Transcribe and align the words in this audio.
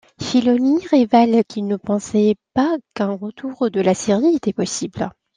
Filoni 0.19 0.83
révèle 0.87 1.45
qu'il 1.45 1.67
ne 1.67 1.75
pensait 1.77 2.33
pas 2.55 2.75
qu'un 2.95 3.11
retour 3.15 3.69
de 3.69 3.81
la 3.81 3.93
série 3.93 4.35
était 4.35 4.51
possible. 4.51 5.11